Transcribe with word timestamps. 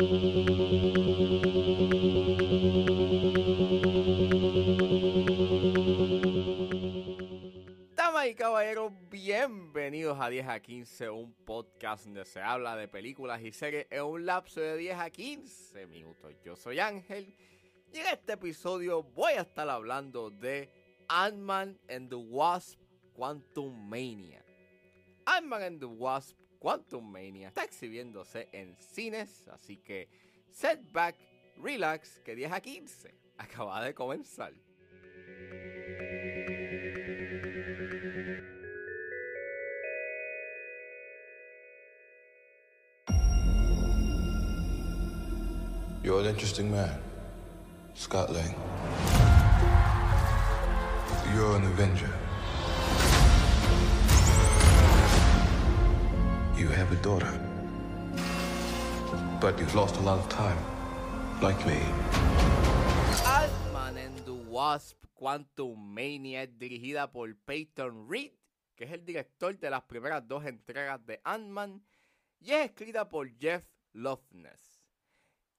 Damas 0.00 0.12
y 8.28 8.34
caballeros, 8.36 8.92
bienvenidos 9.10 10.20
a 10.20 10.28
10 10.28 10.46
a 10.46 10.60
15, 10.60 11.10
un 11.10 11.32
podcast 11.44 12.04
donde 12.04 12.24
se 12.26 12.40
habla 12.40 12.76
de 12.76 12.86
películas 12.86 13.42
y 13.42 13.50
series 13.50 13.88
en 13.90 14.04
un 14.04 14.24
lapso 14.24 14.60
de 14.60 14.76
10 14.76 14.98
a 14.98 15.10
15 15.10 15.88
minutos. 15.88 16.32
Yo 16.44 16.54
soy 16.54 16.78
Ángel 16.78 17.34
y 17.92 17.98
en 17.98 18.06
este 18.06 18.34
episodio 18.34 19.02
voy 19.02 19.32
a 19.32 19.40
estar 19.40 19.68
hablando 19.68 20.30
de 20.30 20.70
Ant-Man 21.08 21.76
and 21.90 22.08
the 22.08 22.14
Wasp 22.14 22.78
Quantum 23.14 23.88
Mania. 23.88 24.44
Ant-Man 25.26 25.62
and 25.64 25.80
the 25.80 25.86
Wasp 25.86 26.36
Quantum 26.58 27.04
Mania 27.04 27.48
está 27.48 27.62
exhibiéndose 27.62 28.48
en 28.52 28.76
cines, 28.76 29.46
así 29.48 29.76
que 29.76 30.08
setback, 30.50 31.14
relax, 31.56 32.20
que 32.24 32.34
10 32.34 32.52
a 32.52 32.60
15 32.60 33.14
acaba 33.38 33.84
de 33.84 33.94
comenzar. 33.94 34.52
You're 46.02 46.20
an 46.20 46.26
interesting 46.26 46.70
man, 46.70 46.98
Scott 47.94 48.32
Lang. 48.32 48.54
You're 51.34 51.56
an 51.56 51.66
Avenger. 51.66 52.27
You 56.58 56.66
have 56.70 56.90
a 56.90 56.96
daughter. 56.96 57.32
But 59.40 59.60
you've 59.60 59.76
lost 59.76 59.94
a 59.98 60.00
lot 60.00 60.18
of 60.18 60.28
time, 60.28 60.58
like 61.40 61.64
me. 61.64 61.78
Ant-Man 63.24 63.96
and 63.96 64.18
the 64.26 64.34
Wasp 64.34 64.96
Quantum 65.14 65.94
Mania 65.94 66.42
es 66.42 66.48
dirigida 66.58 67.12
por 67.12 67.32
Peyton 67.46 68.08
Reed, 68.08 68.32
que 68.76 68.86
es 68.86 68.92
el 68.92 69.04
director 69.04 69.56
de 69.56 69.70
las 69.70 69.82
primeras 69.82 70.26
dos 70.26 70.44
entregas 70.44 70.98
de 71.06 71.20
Ant-Man, 71.24 71.80
y 72.40 72.50
es 72.50 72.70
escrita 72.70 73.08
por 73.08 73.28
Jeff 73.38 73.62
Loveness. 73.92 74.82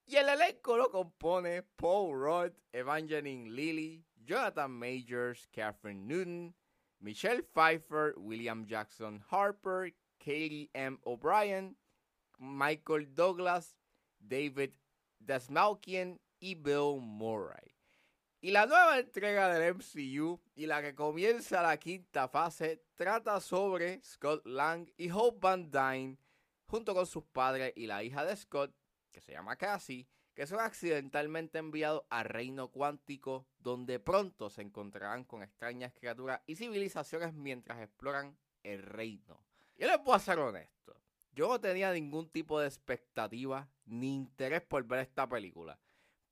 Y 0.05 0.17
el 0.17 0.27
elenco 0.27 0.75
lo 0.75 0.91
compone 0.91 1.63
Paul 1.77 2.13
Rudd, 2.13 2.51
Evangeline 2.73 3.55
Lilly, 3.55 4.03
Jonathan 4.25 4.71
Majors, 4.71 5.47
Catherine 5.53 6.05
Newton, 6.05 6.53
Michelle 6.99 7.43
Pfeiffer, 7.53 8.15
William 8.17 8.65
Jackson 8.65 9.23
Harper, 9.31 9.93
Katie 10.19 10.69
M. 10.73 10.99
O'Brien, 11.03 11.75
Michael 12.37 13.13
Douglas, 13.15 13.75
David 14.19 14.71
Desmalkian 15.19 16.19
y 16.39 16.55
Bill 16.55 16.99
Murray. 17.01 17.75
Y 18.41 18.51
la 18.51 18.65
nueva 18.65 18.99
entrega 18.99 19.49
del 19.49 19.75
MCU 19.75 20.39
y 20.55 20.65
la 20.65 20.81
que 20.81 20.95
comienza 20.95 21.61
la 21.61 21.77
quinta 21.77 22.29
fase 22.29 22.81
trata 22.95 23.41
sobre 23.41 24.01
Scott 24.01 24.45
Lang 24.45 24.89
y 24.95 25.09
Hope 25.11 25.39
Van 25.41 25.69
Dyne 25.69 26.17
junto 26.65 26.93
con 26.93 27.05
sus 27.05 27.25
padres 27.25 27.73
y 27.75 27.87
la 27.87 28.03
hija 28.03 28.23
de 28.23 28.35
Scott, 28.37 28.73
que 29.11 29.19
se 29.19 29.33
llama 29.33 29.57
Cassie, 29.57 30.07
que 30.35 30.47
son 30.47 30.61
accidentalmente 30.61 31.57
enviados 31.57 32.03
al 32.09 32.25
reino 32.25 32.69
cuántico 32.69 33.45
donde 33.57 33.99
pronto 33.99 34.49
se 34.49 34.61
encontrarán 34.61 35.25
con 35.25 35.43
extrañas 35.43 35.91
criaturas 35.93 36.41
y 36.45 36.55
civilizaciones 36.55 37.33
mientras 37.33 37.81
exploran 37.81 38.37
el 38.63 38.83
reino. 38.83 39.43
Yo 39.79 39.87
les 39.87 40.03
voy 40.03 40.13
a 40.13 40.19
ser 40.19 40.37
honesto. 40.39 40.93
Yo 41.31 41.47
no 41.47 41.61
tenía 41.61 41.93
ningún 41.93 42.29
tipo 42.29 42.59
de 42.59 42.67
expectativa 42.67 43.69
ni 43.85 44.13
interés 44.13 44.61
por 44.61 44.83
ver 44.83 44.99
esta 44.99 45.27
película. 45.27 45.79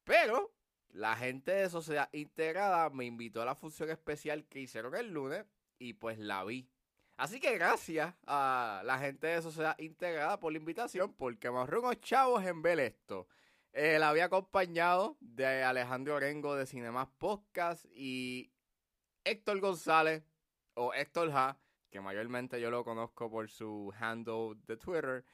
Pero 0.04 0.54
la 0.90 1.16
gente 1.16 1.54
de 1.54 1.70
Sociedad 1.70 2.10
Integrada 2.12 2.90
me 2.90 3.06
invitó 3.06 3.42
a 3.42 3.46
la 3.46 3.56
función 3.56 3.90
especial 3.90 4.46
que 4.50 4.60
hicieron 4.60 4.96
el 4.96 5.14
lunes 5.14 5.46
y 5.80 5.94
pues 5.94 6.20
la 6.20 6.44
vi. 6.44 6.70
Así 7.16 7.40
que 7.40 7.54
gracias 7.58 8.14
a 8.26 8.82
la 8.84 9.00
gente 9.00 9.28
de 9.28 9.42
Sociedad 9.42 9.80
Integrada 9.80 10.42
por 10.42 10.52
la 10.52 10.58
invitación 10.58 11.14
porque 11.14 11.50
me 11.50 11.60
ahorré 11.60 11.80
unos 11.80 12.02
chavos 12.02 12.44
en 12.44 12.62
ver 12.62 12.82
esto. 12.82 13.30
Eh, 13.72 13.98
la 13.98 14.10
había 14.10 14.26
acompañado 14.26 15.16
de 15.22 15.64
Alejandro 15.64 16.16
Orengo 16.16 16.56
de 16.58 16.66
Cinemas 16.66 17.08
Podcast 17.18 17.86
y 17.94 18.52
Héctor 19.24 19.62
González 19.62 20.26
o 20.74 20.94
Héctor 20.94 21.32
Ja 21.32 21.58
que 21.90 22.02
mayormente 22.02 22.60
yo 22.60 22.72
lo 22.72 22.84
conozco 22.84 23.30
por 23.30 23.50
su 23.50 23.94
handle 24.00 24.56
de 24.68 24.78
Twitter. 24.78 25.26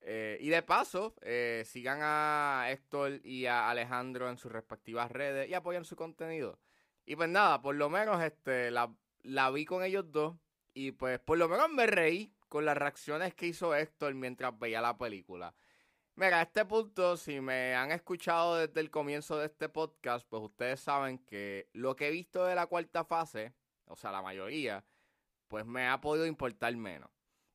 Eh, 0.00 0.38
y 0.40 0.48
de 0.48 0.62
paso, 0.62 1.14
eh, 1.22 1.64
sigan 1.66 1.98
a 2.02 2.66
Héctor 2.70 3.20
y 3.24 3.46
a 3.46 3.68
Alejandro 3.68 4.30
en 4.30 4.38
sus 4.38 4.52
respectivas 4.52 5.10
redes 5.10 5.48
y 5.48 5.54
apoyen 5.54 5.84
su 5.84 5.96
contenido. 5.96 6.58
Y 7.04 7.16
pues 7.16 7.28
nada, 7.28 7.60
por 7.60 7.74
lo 7.74 7.88
menos 7.90 8.22
este, 8.22 8.70
la, 8.70 8.94
la 9.22 9.50
vi 9.50 9.64
con 9.64 9.82
ellos 9.82 10.10
dos 10.12 10.36
y 10.74 10.92
pues 10.92 11.18
por 11.18 11.38
lo 11.38 11.48
menos 11.48 11.68
me 11.70 11.86
reí 11.86 12.32
con 12.48 12.64
las 12.64 12.76
reacciones 12.76 13.34
que 13.34 13.46
hizo 13.46 13.74
Héctor 13.74 14.14
mientras 14.14 14.58
veía 14.58 14.80
la 14.80 14.96
película. 14.96 15.54
Mira, 16.14 16.40
a 16.40 16.42
este 16.42 16.64
punto, 16.64 17.16
si 17.16 17.40
me 17.40 17.74
han 17.76 17.92
escuchado 17.92 18.56
desde 18.56 18.80
el 18.80 18.90
comienzo 18.90 19.38
de 19.38 19.46
este 19.46 19.68
podcast, 19.68 20.26
pues 20.28 20.42
ustedes 20.42 20.80
saben 20.80 21.18
que 21.18 21.68
lo 21.72 21.94
que 21.94 22.08
he 22.08 22.10
visto 22.10 22.44
de 22.44 22.56
la 22.56 22.66
cuarta 22.66 23.04
fase, 23.04 23.54
o 23.84 23.94
sea, 23.94 24.10
la 24.10 24.20
mayoría, 24.20 24.84
pues 25.48 25.66
me 25.66 25.88
ha 25.88 26.00
podido 26.00 26.26
importar 26.26 26.74
menos. 26.76 27.10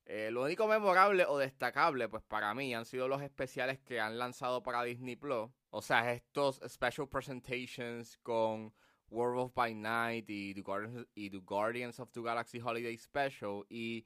Eh, 0.05 0.29
lo 0.31 0.43
único 0.43 0.67
memorable 0.67 1.25
o 1.25 1.37
destacable, 1.37 2.09
pues 2.09 2.23
para 2.23 2.53
mí, 2.53 2.73
han 2.75 2.85
sido 2.85 3.07
los 3.07 3.21
especiales 3.21 3.79
que 3.79 4.01
han 4.01 4.17
lanzado 4.17 4.61
para 4.61 4.83
Disney 4.83 5.15
Plus. 5.15 5.49
O 5.69 5.81
sea, 5.81 6.11
estos 6.13 6.59
special 6.67 7.07
presentations 7.07 8.17
con 8.17 8.73
World 9.09 9.39
of 9.39 9.53
by 9.53 9.73
Night 9.73 10.29
y 10.29 10.53
The, 10.53 10.61
Guardians, 10.61 11.07
y 11.15 11.29
the 11.29 11.37
Guardians 11.37 11.99
of 11.99 12.11
the 12.11 12.21
Galaxy 12.21 12.59
Holiday 12.59 12.97
Special. 12.97 13.65
Y 13.69 14.05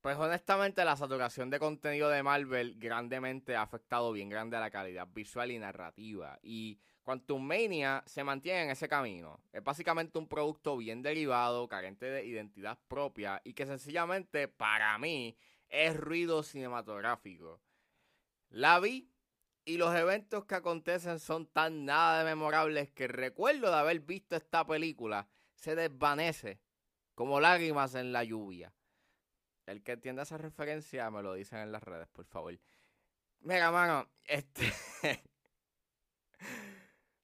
pues 0.00 0.18
honestamente 0.18 0.84
la 0.84 0.96
saturación 0.96 1.48
de 1.48 1.58
contenido 1.58 2.10
de 2.10 2.22
Marvel 2.22 2.74
grandemente 2.78 3.56
ha 3.56 3.62
afectado 3.62 4.12
bien 4.12 4.28
grande 4.28 4.58
a 4.58 4.60
la 4.60 4.70
calidad 4.70 5.08
visual 5.08 5.50
y 5.50 5.58
narrativa. 5.58 6.38
Y 6.42 6.78
Quantum 7.04 7.42
Mania 7.42 8.02
se 8.06 8.24
mantiene 8.24 8.62
en 8.62 8.70
ese 8.70 8.88
camino. 8.88 9.38
Es 9.52 9.62
básicamente 9.62 10.18
un 10.18 10.26
producto 10.26 10.76
bien 10.76 11.02
derivado, 11.02 11.68
carente 11.68 12.06
de 12.06 12.24
identidad 12.24 12.78
propia 12.88 13.40
y 13.44 13.52
que 13.52 13.66
sencillamente 13.66 14.48
para 14.48 14.98
mí 14.98 15.36
es 15.68 15.94
ruido 15.96 16.42
cinematográfico. 16.42 17.60
La 18.48 18.80
vi 18.80 19.10
y 19.66 19.76
los 19.76 19.94
eventos 19.94 20.46
que 20.46 20.54
acontecen 20.54 21.18
son 21.18 21.46
tan 21.46 21.84
nada 21.84 22.18
de 22.18 22.24
memorables 22.24 22.90
que 22.90 23.06
recuerdo 23.06 23.70
de 23.70 23.76
haber 23.76 24.00
visto 24.00 24.34
esta 24.34 24.66
película 24.66 25.28
se 25.54 25.76
desvanece 25.76 26.60
como 27.14 27.38
lágrimas 27.38 27.94
en 27.94 28.12
la 28.12 28.24
lluvia. 28.24 28.72
El 29.66 29.82
que 29.82 29.92
entienda 29.92 30.22
esa 30.22 30.38
referencia 30.38 31.10
me 31.10 31.22
lo 31.22 31.34
dicen 31.34 31.58
en 31.58 31.72
las 31.72 31.82
redes, 31.82 32.08
por 32.08 32.24
favor. 32.24 32.58
Mira, 33.40 33.70
mano, 33.70 34.08
este... 34.24 34.72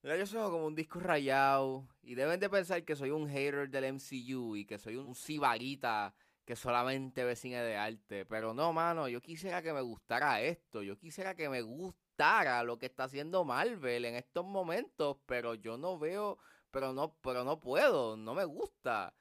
Mira, 0.02 0.16
yo 0.16 0.24
soy 0.24 0.40
como 0.50 0.66
un 0.66 0.74
disco 0.74 0.98
rayado 0.98 1.86
y 2.02 2.14
deben 2.14 2.40
de 2.40 2.48
pensar 2.48 2.82
que 2.84 2.96
soy 2.96 3.10
un 3.10 3.28
hater 3.28 3.68
del 3.68 3.84
MCU 3.84 4.56
y 4.56 4.64
que 4.64 4.78
soy 4.78 4.96
un 4.96 5.14
cibarita 5.14 6.14
que 6.46 6.56
solamente 6.56 7.22
ve 7.22 7.36
cine 7.36 7.62
de 7.62 7.76
arte. 7.76 8.24
Pero 8.24 8.54
no, 8.54 8.72
mano, 8.72 9.08
yo 9.08 9.20
quisiera 9.20 9.60
que 9.60 9.74
me 9.74 9.82
gustara 9.82 10.40
esto. 10.40 10.82
Yo 10.82 10.96
quisiera 10.96 11.34
que 11.34 11.50
me 11.50 11.60
gustara 11.60 12.62
lo 12.64 12.78
que 12.78 12.86
está 12.86 13.04
haciendo 13.04 13.44
Marvel 13.44 14.06
en 14.06 14.14
estos 14.14 14.46
momentos, 14.46 15.18
pero 15.26 15.54
yo 15.54 15.76
no 15.76 15.98
veo, 15.98 16.38
pero 16.70 16.94
no, 16.94 17.14
pero 17.20 17.44
no 17.44 17.60
puedo, 17.60 18.16
no 18.16 18.34
me 18.34 18.44
gusta. 18.46 19.14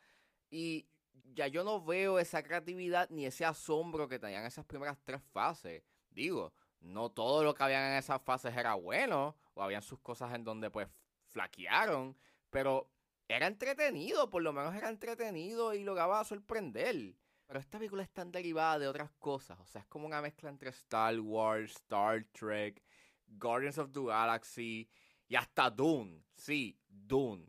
Y 0.49 0.87
ya 1.33 1.47
yo 1.47 1.65
no 1.65 1.83
veo 1.83 2.19
esa 2.19 2.41
creatividad 2.41 3.09
ni 3.09 3.25
ese 3.25 3.43
asombro 3.43 4.07
que 4.07 4.17
tenían 4.17 4.45
esas 4.45 4.63
primeras 4.65 4.97
tres 5.03 5.21
fases. 5.33 5.83
Digo, 6.09 6.53
no 6.79 7.11
todo 7.11 7.43
lo 7.43 7.53
que 7.53 7.63
habían 7.63 7.91
en 7.91 7.97
esas 7.97 8.21
fases 8.21 8.55
era 8.55 8.75
bueno, 8.75 9.35
habían 9.61 9.81
sus 9.81 9.99
cosas 9.99 10.33
en 10.33 10.43
donde 10.43 10.69
pues 10.69 10.87
flaquearon, 11.25 12.17
pero 12.49 12.91
era 13.27 13.47
entretenido, 13.47 14.29
por 14.29 14.41
lo 14.41 14.53
menos 14.53 14.75
era 14.75 14.89
entretenido 14.89 15.73
y 15.73 15.83
lograba 15.83 16.23
sorprender. 16.23 17.15
Pero 17.45 17.59
esta 17.59 17.79
película 17.79 18.03
es 18.03 18.11
tan 18.11 18.31
derivada 18.31 18.79
de 18.79 18.87
otras 18.87 19.11
cosas, 19.13 19.59
o 19.59 19.65
sea, 19.65 19.81
es 19.81 19.87
como 19.87 20.05
una 20.05 20.21
mezcla 20.21 20.49
entre 20.49 20.69
Star 20.69 21.19
Wars, 21.19 21.71
Star 21.71 22.23
Trek, 22.31 22.83
Guardians 23.25 23.77
of 23.77 23.91
the 23.91 24.05
Galaxy 24.05 24.89
y 25.27 25.35
hasta 25.35 25.69
Dune, 25.69 26.23
sí, 26.35 26.79
Dune. 26.87 27.47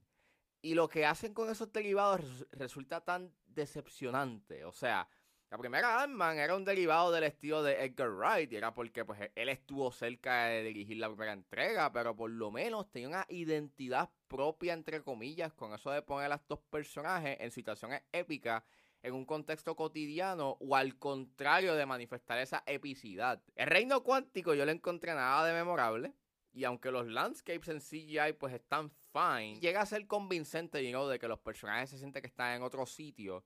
Y 0.62 0.74
lo 0.74 0.88
que 0.88 1.06
hacen 1.06 1.32
con 1.32 1.50
esos 1.50 1.72
derivados 1.72 2.46
resulta 2.52 3.00
tan 3.02 3.34
decepcionante, 3.46 4.64
o 4.64 4.72
sea, 4.72 5.08
la 5.50 5.58
primera 5.58 6.02
Ant-Man 6.02 6.38
era 6.38 6.54
un 6.54 6.64
derivado 6.64 7.10
del 7.10 7.24
estilo 7.24 7.64
de 7.64 7.84
Edgar 7.84 8.10
Wright, 8.10 8.52
y 8.52 8.56
era 8.56 8.72
porque 8.72 9.04
pues, 9.04 9.18
él 9.34 9.48
estuvo 9.48 9.90
cerca 9.90 10.44
de 10.44 10.62
dirigir 10.62 10.98
la 10.98 11.08
primera 11.08 11.32
entrega, 11.32 11.92
pero 11.92 12.14
por 12.14 12.30
lo 12.30 12.52
menos 12.52 12.88
tenía 12.92 13.08
una 13.08 13.26
identidad 13.28 14.10
propia, 14.28 14.74
entre 14.74 15.02
comillas, 15.02 15.52
con 15.52 15.74
eso 15.74 15.90
de 15.90 16.02
poner 16.02 16.30
a 16.30 16.36
estos 16.36 16.60
personajes 16.60 17.36
en 17.40 17.50
situaciones 17.50 18.02
épicas 18.12 18.62
en 19.02 19.12
un 19.12 19.24
contexto 19.24 19.74
cotidiano 19.74 20.56
o 20.60 20.76
al 20.76 20.96
contrario 20.98 21.74
de 21.74 21.84
manifestar 21.84 22.38
esa 22.38 22.62
epicidad. 22.66 23.42
El 23.56 23.66
reino 23.66 24.04
cuántico 24.04 24.54
yo 24.54 24.64
le 24.64 24.72
encontré 24.72 25.14
nada 25.14 25.44
de 25.44 25.52
memorable 25.52 26.14
y 26.52 26.62
aunque 26.62 26.92
los 26.92 27.08
landscapes 27.08 27.68
en 27.68 27.80
CGI 27.80 28.34
pues 28.38 28.54
están 28.54 28.90
fine, 29.12 29.58
llega 29.60 29.80
a 29.80 29.86
ser 29.86 30.06
convincente, 30.06 30.84
you 30.84 30.90
know, 30.90 31.08
de 31.08 31.18
que 31.18 31.26
los 31.26 31.40
personajes 31.40 31.90
se 31.90 31.98
sienten 31.98 32.22
que 32.22 32.28
están 32.28 32.56
en 32.56 32.62
otro 32.62 32.86
sitio. 32.86 33.44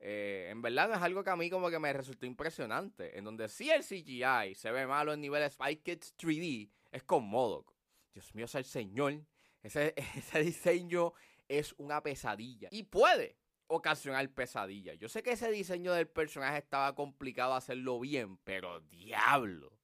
Eh, 0.00 0.48
en 0.50 0.60
verdad 0.60 0.88
no 0.88 0.94
es 0.94 1.02
algo 1.02 1.24
que 1.24 1.30
a 1.30 1.36
mí 1.36 1.48
como 1.48 1.70
que 1.70 1.78
me 1.78 1.92
resultó 1.92 2.26
impresionante. 2.26 3.18
En 3.18 3.24
donde 3.24 3.48
sí 3.48 3.70
el 3.70 3.82
CGI 3.82 4.54
se 4.54 4.70
ve 4.70 4.86
malo 4.86 5.12
en 5.12 5.20
niveles 5.20 5.54
Spy 5.54 5.76
Kids 5.76 6.14
3D, 6.16 6.70
es 6.92 7.02
con 7.04 7.24
Modoc. 7.24 7.74
Dios 8.12 8.34
mío, 8.34 8.44
es 8.44 8.54
el 8.54 8.64
señor. 8.64 9.24
Ese, 9.62 9.94
ese 10.16 10.40
diseño 10.40 11.12
es 11.48 11.74
una 11.78 12.02
pesadilla. 12.02 12.68
Y 12.70 12.84
puede 12.84 13.38
ocasionar 13.66 14.28
pesadilla. 14.30 14.94
Yo 14.94 15.08
sé 15.08 15.22
que 15.22 15.32
ese 15.32 15.50
diseño 15.50 15.92
del 15.92 16.08
personaje 16.08 16.58
estaba 16.58 16.94
complicado 16.94 17.54
hacerlo 17.54 17.98
bien, 18.00 18.36
pero 18.38 18.80
diablo. 18.80 19.78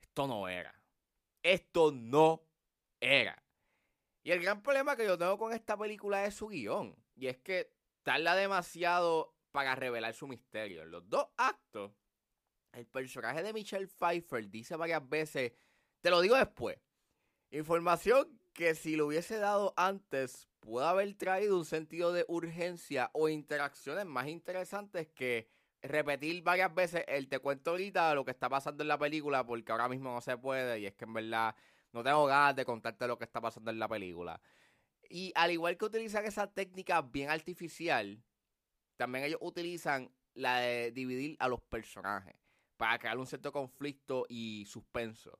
Esto 0.00 0.26
no 0.26 0.48
era. 0.48 0.80
Esto 1.42 1.92
no 1.92 2.42
era. 3.00 3.42
Y 4.22 4.32
el 4.32 4.42
gran 4.42 4.62
problema 4.62 4.96
que 4.96 5.04
yo 5.04 5.16
tengo 5.16 5.38
con 5.38 5.52
esta 5.52 5.76
película 5.76 6.24
es 6.24 6.34
su 6.34 6.48
guion. 6.48 6.96
Y 7.14 7.28
es 7.28 7.38
que 7.38 7.72
tarda 8.02 8.34
demasiado 8.34 9.35
para 9.56 9.74
revelar 9.74 10.12
su 10.12 10.28
misterio. 10.28 10.82
En 10.82 10.90
los 10.90 11.08
dos 11.08 11.28
actos, 11.38 11.90
el 12.72 12.86
personaje 12.86 13.42
de 13.42 13.54
Michelle 13.54 13.86
Pfeiffer 13.86 14.50
dice 14.50 14.76
varias 14.76 15.08
veces, 15.08 15.54
te 16.02 16.10
lo 16.10 16.20
digo 16.20 16.36
después, 16.36 16.76
información 17.48 18.38
que 18.52 18.74
si 18.74 18.96
lo 18.96 19.06
hubiese 19.06 19.38
dado 19.38 19.72
antes 19.78 20.46
puede 20.60 20.86
haber 20.86 21.14
traído 21.14 21.56
un 21.56 21.64
sentido 21.64 22.12
de 22.12 22.26
urgencia 22.28 23.08
o 23.14 23.30
interacciones 23.30 24.04
más 24.04 24.28
interesantes 24.28 25.08
que 25.08 25.48
repetir 25.80 26.42
varias 26.42 26.74
veces 26.74 27.04
el 27.08 27.26
te 27.26 27.38
cuento 27.38 27.70
ahorita 27.70 28.14
lo 28.14 28.26
que 28.26 28.32
está 28.32 28.50
pasando 28.50 28.82
en 28.82 28.88
la 28.88 28.98
película 28.98 29.46
porque 29.46 29.72
ahora 29.72 29.88
mismo 29.88 30.12
no 30.12 30.20
se 30.20 30.36
puede 30.36 30.80
y 30.80 30.84
es 30.84 30.92
que 30.92 31.06
en 31.06 31.14
verdad 31.14 31.56
no 31.92 32.04
tengo 32.04 32.26
ganas 32.26 32.54
de 32.56 32.66
contarte 32.66 33.08
lo 33.08 33.16
que 33.16 33.24
está 33.24 33.40
pasando 33.40 33.70
en 33.70 33.78
la 33.78 33.88
película. 33.88 34.38
Y 35.08 35.32
al 35.34 35.50
igual 35.50 35.78
que 35.78 35.86
utilizan 35.86 36.26
esa 36.26 36.46
técnica 36.46 37.00
bien 37.00 37.30
artificial, 37.30 38.22
también 38.96 39.24
ellos 39.24 39.40
utilizan 39.42 40.10
la 40.34 40.58
de 40.58 40.92
dividir 40.92 41.36
a 41.38 41.48
los 41.48 41.60
personajes 41.62 42.34
para 42.76 42.98
crear 42.98 43.18
un 43.18 43.26
cierto 43.26 43.52
conflicto 43.52 44.26
y 44.28 44.64
suspenso. 44.66 45.38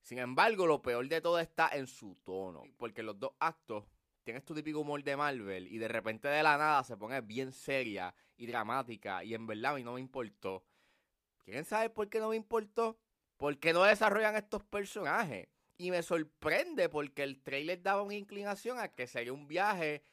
Sin 0.00 0.18
embargo, 0.18 0.66
lo 0.66 0.82
peor 0.82 1.08
de 1.08 1.20
todo 1.20 1.38
está 1.38 1.70
en 1.72 1.86
su 1.86 2.16
tono, 2.24 2.62
porque 2.76 3.02
los 3.02 3.18
dos 3.18 3.32
actos 3.38 3.84
tienes 4.22 4.44
tu 4.44 4.54
típico 4.54 4.80
humor 4.80 5.02
de 5.02 5.16
Marvel 5.16 5.66
y 5.66 5.78
de 5.78 5.88
repente 5.88 6.28
de 6.28 6.42
la 6.42 6.58
nada 6.58 6.84
se 6.84 6.96
pone 6.96 7.20
bien 7.20 7.52
seria 7.52 8.14
y 8.36 8.46
dramática 8.46 9.22
y 9.24 9.34
en 9.34 9.46
verdad 9.46 9.72
a 9.72 9.74
mí 9.76 9.84
no 9.84 9.94
me 9.94 10.00
importó. 10.00 10.64
¿Quieren 11.44 11.64
saber 11.64 11.92
por 11.92 12.08
qué 12.08 12.20
no 12.20 12.30
me 12.30 12.36
importó? 12.36 12.98
Porque 13.36 13.72
no 13.72 13.82
desarrollan 13.84 14.36
estos 14.36 14.64
personajes. 14.64 15.48
Y 15.76 15.90
me 15.90 16.02
sorprende 16.02 16.88
porque 16.88 17.22
el 17.22 17.42
trailer 17.42 17.82
daba 17.82 18.02
una 18.02 18.14
inclinación 18.14 18.78
a 18.78 18.88
que 18.88 19.06
sería 19.06 19.32
un 19.32 19.46
viaje 19.48 20.04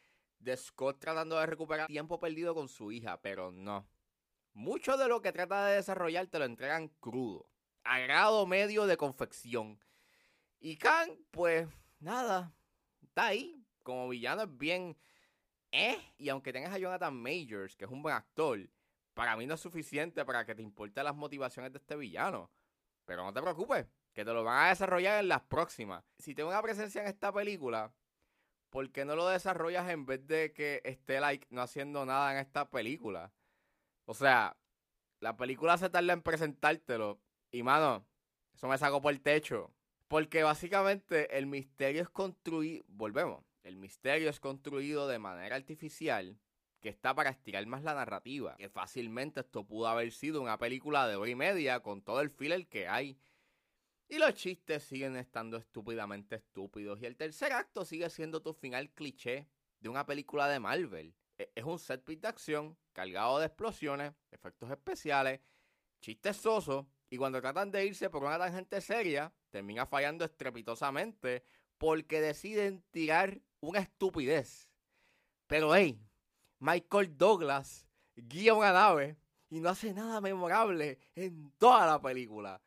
de 0.42 0.58
Scott 0.58 1.00
tratando 1.00 1.40
de 1.40 1.46
recuperar 1.46 1.88
tiempo 1.88 2.20
perdido 2.20 2.54
con 2.54 2.68
su 2.68 2.92
hija, 2.92 3.22
pero 3.22 3.52
no. 3.52 3.88
Mucho 4.54 4.98
de 4.98 5.08
lo 5.08 5.22
que 5.22 5.32
trata 5.32 5.66
de 5.68 5.76
desarrollar 5.76 6.28
te 6.28 6.40
lo 6.40 6.46
entregan 6.46 6.90
crudo, 7.00 7.50
a 7.84 8.00
grado 8.00 8.46
medio 8.46 8.86
de 8.86 8.98
confección. 8.98 9.80
Y 10.60 10.78
Kang, 10.78 11.12
pues 11.32 11.68
nada, 12.00 12.54
está 13.02 13.28
ahí. 13.28 13.66
Como 13.84 14.10
villano 14.10 14.44
es 14.44 14.58
bien... 14.58 14.98
Eh, 15.72 15.98
y 16.18 16.28
aunque 16.30 16.52
tengas 16.52 16.74
a 16.74 16.78
Jonathan 16.78 17.16
Majors, 17.16 17.78
que 17.78 17.86
es 17.86 17.92
un 17.92 18.04
buen 18.04 18.14
actor, 18.14 18.60
para 19.14 19.38
mí 19.38 19.46
no 19.46 19.56
es 19.56 19.62
suficiente 19.62 20.26
para 20.26 20.46
que 20.46 20.54
te 20.54 20.62
importen 20.62 21.06
las 21.06 21.16
motivaciones 21.16 21.72
de 21.72 21.80
este 21.80 21.96
villano. 21.96 22.52
Pero 23.06 23.24
no 23.24 23.34
te 23.34 23.42
preocupes, 23.42 23.88
que 24.14 24.26
te 24.26 24.34
lo 24.34 24.44
van 24.44 24.66
a 24.66 24.70
desarrollar 24.70 25.20
en 25.22 25.30
las 25.30 25.42
próximas. 25.42 26.04
Si 26.18 26.36
tengo 26.36 26.50
una 26.50 26.62
presencia 26.62 27.02
en 27.02 27.08
esta 27.08 27.32
película, 27.32 27.94
¿por 28.72 28.90
qué 28.92 29.06
no 29.06 29.16
lo 29.16 29.28
desarrollas 29.28 29.88
en 29.90 30.06
vez 30.08 30.26
de 30.26 30.54
que 30.54 30.82
esté 30.84 31.20
like 31.20 31.46
no 31.52 31.62
haciendo 31.62 32.06
nada 32.06 32.32
en 32.32 32.40
esta 32.40 32.72
película? 32.72 33.32
O 34.06 34.16
sea, 34.16 34.58
la 35.20 35.38
película 35.38 35.78
se 35.78 35.90
tarda 35.90 36.14
en 36.14 36.24
presentártelo. 36.24 37.22
Y 37.52 37.62
mano, 37.62 38.08
eso 38.56 38.68
me 38.68 38.78
sacó 38.78 39.02
por 39.02 39.14
el 39.14 39.22
techo. 39.22 39.72
Porque 40.08 40.42
básicamente 40.42 41.38
el 41.38 41.46
misterio 41.46 42.02
es 42.02 42.10
construido. 42.10 42.84
Volvemos. 42.88 43.44
El 43.64 43.78
misterio 43.78 44.30
es 44.30 44.40
construido 44.40 45.08
de 45.08 45.20
manera 45.20 45.56
artificial 45.56 46.40
que 46.80 46.90
está 46.90 47.14
para 47.14 47.30
estirar 47.30 47.66
más 47.68 47.84
la 47.84 47.94
narrativa. 47.94 48.56
Que 48.58 48.70
fácilmente 48.70 49.42
esto 49.42 49.66
pudo 49.66 49.88
haber 49.88 50.12
sido 50.12 50.42
una 50.42 50.58
película 50.58 51.08
de 51.08 51.16
hora 51.18 51.30
y 51.30 51.36
media 51.36 51.82
con 51.82 52.02
todo 52.02 52.22
el 52.22 52.32
filler 52.32 52.68
que 52.68 52.88
hay 52.88 53.18
y 54.12 54.18
los 54.18 54.34
chistes 54.34 54.84
siguen 54.84 55.16
estando 55.16 55.56
estúpidamente 55.56 56.36
estúpidos. 56.36 57.02
Y 57.02 57.06
el 57.06 57.16
tercer 57.16 57.54
acto 57.54 57.86
sigue 57.86 58.10
siendo 58.10 58.42
tu 58.42 58.54
final 58.54 58.92
cliché 58.92 59.48
de 59.80 59.88
una 59.88 60.06
película 60.06 60.50
de 60.50 60.60
Marvel. 60.60 61.16
E, 61.38 61.50
es 61.56 61.64
un 61.64 61.80
set 61.80 62.04
piece 62.04 62.20
de 62.20 62.28
acción 62.28 62.78
cargado 62.92 63.40
de 63.40 63.46
explosiones, 63.46 64.14
efectos 64.30 64.70
especiales, 64.70 65.40
chistes 66.02 66.36
sosos. 66.36 66.86
Y 67.10 67.16
cuando 67.16 67.40
tratan 67.40 67.72
de 67.72 67.86
irse 67.86 68.10
por 68.10 68.26
una 68.26 68.38
tangente 68.38 68.82
seria, 68.82 69.34
termina 69.50 69.86
fallando 69.86 70.26
estrepitosamente 70.26 71.46
porque 71.78 72.20
deciden 72.20 72.84
tirar 72.92 73.42
una 73.62 73.80
estupidez. 73.80 74.70
Pero 75.48 75.74
hey, 75.74 76.06
Michael 76.60 77.18
Douglas 77.18 77.88
guía 78.18 78.56
una 78.56 78.74
nave 78.74 79.16
y 79.50 79.62
no 79.62 79.70
hace 79.70 79.94
nada 79.94 80.20
memorable 80.20 81.00
en 81.16 81.54
toda 81.58 81.88
la 81.88 82.02
película. 82.02 82.62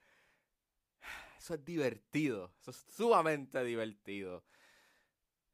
Eso 1.44 1.52
es 1.52 1.64
divertido. 1.66 2.54
Eso 2.58 2.70
es 2.70 2.86
sumamente 2.88 3.62
divertido. 3.62 4.46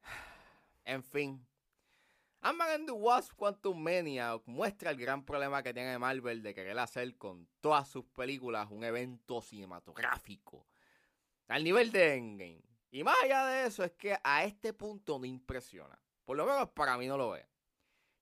En 0.84 1.02
fin. 1.02 1.44
Ant-Man 2.42 2.70
and 2.70 2.86
the 2.86 2.92
Wasp 2.92 3.34
Quantum 3.34 3.82
Mania 3.82 4.40
muestra 4.46 4.92
el 4.92 4.96
gran 4.98 5.24
problema 5.24 5.64
que 5.64 5.74
tiene 5.74 5.98
Marvel 5.98 6.44
de 6.44 6.54
querer 6.54 6.78
hacer 6.78 7.16
con 7.16 7.48
todas 7.60 7.88
sus 7.88 8.04
películas 8.04 8.68
un 8.70 8.84
evento 8.84 9.42
cinematográfico. 9.42 10.68
Al 11.48 11.64
nivel 11.64 11.90
de 11.90 12.14
Endgame. 12.14 12.62
Y 12.92 13.02
más 13.02 13.16
allá 13.24 13.46
de 13.46 13.66
eso 13.66 13.82
es 13.82 13.90
que 13.92 14.16
a 14.22 14.44
este 14.44 14.72
punto 14.72 15.18
no 15.18 15.24
impresiona. 15.24 16.00
Por 16.24 16.36
lo 16.36 16.46
menos 16.46 16.70
para 16.70 16.96
mí 16.98 17.08
no 17.08 17.18
lo 17.18 17.34
es. 17.34 17.46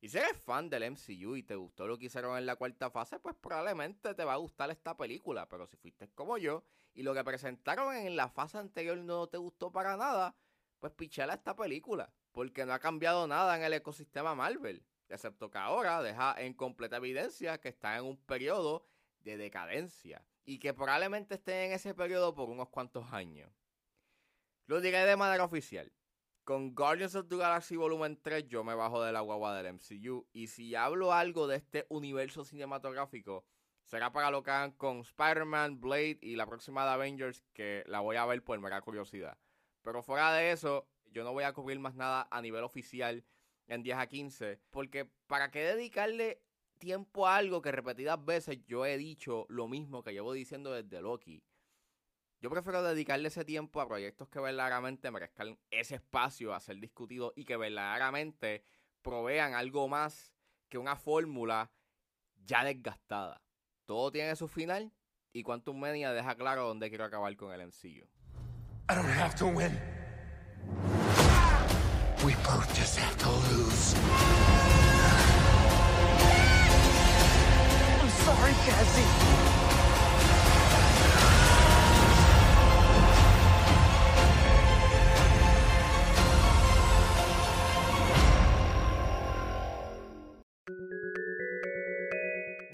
Y 0.00 0.08
si 0.08 0.16
eres 0.16 0.38
fan 0.38 0.70
del 0.70 0.90
MCU 0.90 1.36
y 1.36 1.42
te 1.42 1.54
gustó 1.54 1.86
lo 1.86 1.98
que 1.98 2.06
hicieron 2.06 2.38
en 2.38 2.46
la 2.46 2.56
cuarta 2.56 2.90
fase, 2.90 3.18
pues 3.18 3.36
probablemente 3.36 4.14
te 4.14 4.24
va 4.24 4.32
a 4.32 4.38
gustar 4.38 4.70
esta 4.70 4.96
película. 4.96 5.46
Pero 5.50 5.66
si 5.66 5.76
fuiste 5.76 6.08
como 6.14 6.38
yo 6.38 6.64
y 6.98 7.04
lo 7.04 7.14
que 7.14 7.22
presentaron 7.22 7.94
en 7.94 8.16
la 8.16 8.28
fase 8.28 8.58
anterior 8.58 8.98
no 8.98 9.28
te 9.28 9.36
gustó 9.36 9.70
para 9.70 9.96
nada, 9.96 10.34
pues 10.80 10.92
pichela 10.94 11.34
esta 11.34 11.54
película, 11.54 12.12
porque 12.32 12.66
no 12.66 12.72
ha 12.72 12.80
cambiado 12.80 13.28
nada 13.28 13.56
en 13.56 13.62
el 13.62 13.72
ecosistema 13.74 14.34
Marvel, 14.34 14.84
excepto 15.08 15.48
que 15.48 15.58
ahora 15.58 16.02
deja 16.02 16.34
en 16.38 16.54
completa 16.54 16.96
evidencia 16.96 17.58
que 17.58 17.68
está 17.68 17.96
en 17.96 18.04
un 18.04 18.16
periodo 18.16 18.84
de 19.20 19.36
decadencia 19.36 20.26
y 20.44 20.58
que 20.58 20.74
probablemente 20.74 21.36
esté 21.36 21.66
en 21.66 21.72
ese 21.72 21.94
periodo 21.94 22.34
por 22.34 22.50
unos 22.50 22.68
cuantos 22.68 23.12
años. 23.12 23.48
Lo 24.66 24.80
diré 24.80 24.98
de 25.06 25.16
manera 25.16 25.44
oficial. 25.44 25.92
Con 26.42 26.74
Guardians 26.74 27.14
of 27.14 27.28
the 27.28 27.36
Galaxy 27.36 27.76
Volumen 27.76 28.20
3 28.20 28.48
yo 28.48 28.64
me 28.64 28.74
bajo 28.74 29.04
de 29.04 29.12
la 29.12 29.20
guagua 29.20 29.54
del 29.54 29.74
MCU 29.74 30.26
y 30.32 30.48
si 30.48 30.74
hablo 30.74 31.12
algo 31.12 31.46
de 31.46 31.58
este 31.58 31.86
universo 31.90 32.44
cinematográfico 32.44 33.44
será 33.88 34.12
para 34.12 34.30
lo 34.30 34.42
que 34.42 34.50
hagan 34.50 34.72
con 34.72 34.98
Spider-Man, 34.98 35.80
Blade 35.80 36.18
y 36.20 36.36
la 36.36 36.46
próxima 36.46 36.84
de 36.84 36.90
Avengers, 36.90 37.42
que 37.54 37.84
la 37.86 38.00
voy 38.00 38.16
a 38.16 38.26
ver 38.26 38.44
por 38.44 38.60
mera 38.60 38.82
curiosidad. 38.82 39.38
Pero 39.82 40.02
fuera 40.02 40.32
de 40.34 40.52
eso, 40.52 40.86
yo 41.06 41.24
no 41.24 41.32
voy 41.32 41.44
a 41.44 41.54
cubrir 41.54 41.78
más 41.78 41.94
nada 41.94 42.28
a 42.30 42.42
nivel 42.42 42.64
oficial 42.64 43.24
en 43.66 43.82
10 43.82 43.96
a 43.96 44.06
15, 44.06 44.60
porque 44.70 45.06
¿para 45.26 45.50
qué 45.50 45.60
dedicarle 45.60 46.42
tiempo 46.78 47.26
a 47.26 47.36
algo 47.36 47.62
que 47.62 47.72
repetidas 47.72 48.22
veces 48.22 48.58
yo 48.66 48.84
he 48.84 48.98
dicho 48.98 49.46
lo 49.48 49.68
mismo 49.68 50.02
que 50.02 50.12
llevo 50.12 50.34
diciendo 50.34 50.70
desde 50.70 51.00
Loki? 51.00 51.42
Yo 52.40 52.50
prefiero 52.50 52.82
dedicarle 52.82 53.28
ese 53.28 53.44
tiempo 53.46 53.80
a 53.80 53.88
proyectos 53.88 54.28
que 54.28 54.38
verdaderamente 54.38 55.10
merezcan 55.10 55.58
ese 55.70 55.94
espacio 55.96 56.52
a 56.52 56.60
ser 56.60 56.76
discutido 56.78 57.32
y 57.34 57.46
que 57.46 57.56
verdaderamente 57.56 58.62
provean 59.00 59.54
algo 59.54 59.88
más 59.88 60.34
que 60.68 60.76
una 60.76 60.94
fórmula 60.94 61.72
ya 62.44 62.64
desgastada. 62.64 63.42
Todo 63.88 64.12
tiene 64.12 64.36
su 64.36 64.48
final 64.48 64.92
y 65.32 65.42
Quantum 65.42 65.80
Mania 65.80 66.12
deja 66.12 66.34
claro 66.34 66.66
dónde 66.66 66.90
quiero 66.90 67.06
acabar 67.06 67.34
con 67.36 67.54
el 67.54 67.66
MCU. 67.68 68.04
I 68.90 68.94
don't 68.94 69.08
have 69.08 69.34
to 69.36 69.46
win. 69.46 69.72
We 72.22 72.34
both 72.44 72.68
just 72.76 72.98
have 72.98 73.16
to 73.16 73.30
lose. 73.30 73.94
I'm 78.02 78.10
sorry, 78.10 78.52
Cassie. 78.66 79.57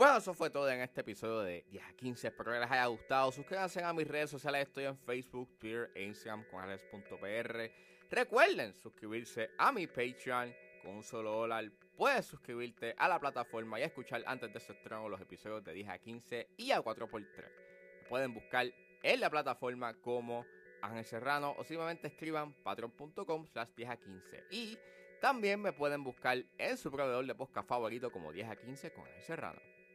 Bueno, 0.05 0.19
eso 0.19 0.35
fue 0.35 0.51
todo 0.51 0.69
en 0.69 0.83
este 0.83 1.01
episodio 1.01 1.41
de 1.41 1.65
10 1.71 1.83
a 1.83 1.93
15. 1.95 2.29
Espero 2.29 2.53
que 2.53 2.59
les 2.59 2.71
haya 2.71 2.85
gustado. 2.87 3.33
Suscríbanse 3.33 3.83
a 3.83 3.91
mis 3.95 4.07
redes 4.07 4.29
sociales. 4.29 4.69
Estoy 4.69 4.85
en 4.85 4.99
Facebook, 4.99 5.59
Twitter 5.59 5.91
e 5.95 6.03
Instagram 6.03 6.45
con 6.51 6.63
alex.pr. 6.63 7.71
Recuerden 8.11 8.75
suscribirse 8.75 9.49
a 9.57 9.73
mi 9.73 9.87
Patreon 9.87 10.55
con 10.83 10.97
un 10.97 11.03
solo 11.03 11.31
dólar. 11.31 11.73
Puedes 11.97 12.27
suscribirte 12.27 12.95
a 12.99 13.09
la 13.09 13.19
plataforma 13.19 13.81
y 13.81 13.85
escuchar 13.85 14.23
antes 14.27 14.53
de 14.53 14.61
su 14.61 14.73
estreno 14.73 15.09
los 15.09 15.23
episodios 15.23 15.65
de 15.65 15.73
10 15.73 15.89
a 15.89 15.99
15 15.99 16.49
y 16.59 16.71
a 16.73 16.83
4x3. 16.83 18.07
pueden 18.07 18.35
buscar 18.35 18.71
en 19.03 19.21
la 19.21 19.31
plataforma 19.31 19.95
como 20.03 20.45
Ángel 20.83 21.07
Serrano 21.07 21.55
o 21.57 21.65
simplemente 21.65 22.09
escriban 22.09 22.53
patreon.com 22.63 23.47
slash 23.47 23.71
10 23.75 23.89
a 23.89 23.97
15. 23.97 24.45
Y 24.51 24.79
también 25.23 25.63
me 25.63 25.73
pueden 25.73 26.05
buscar 26.05 26.45
en 26.59 26.77
su 26.77 26.91
proveedor 26.93 27.25
de 27.25 27.35
podcast 27.35 27.67
favorito 27.67 28.13
como 28.13 28.33
10 28.33 28.51
a 28.51 28.57
15 28.57 28.93
con 28.93 29.07
Ángel 29.07 29.23
Serrano. 29.23 29.74